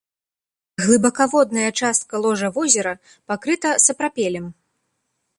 [0.83, 2.93] Глыбакаводная частка ложа возера
[3.33, 4.47] пакрыта сапрапелем.